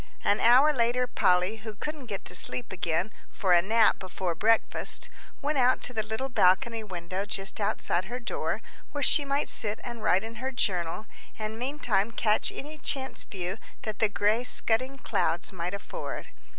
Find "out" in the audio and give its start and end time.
5.59-5.83